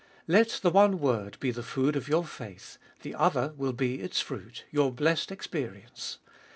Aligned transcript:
Let 0.27 0.61
the 0.63 0.71
one 0.71 0.97
word 0.99 1.39
be 1.39 1.51
the 1.51 1.61
food 1.61 1.95
of 1.95 2.07
your 2.07 2.25
faith; 2.25 2.79
the 3.03 3.13
other 3.13 3.53
will 3.55 3.71
be 3.71 4.01
its 4.01 4.19
fruit, 4.19 4.63
your 4.71 4.91
blessed 4.91 5.31
experience. 5.31 6.17